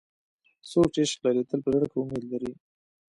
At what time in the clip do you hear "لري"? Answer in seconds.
1.25-1.41, 2.31-2.51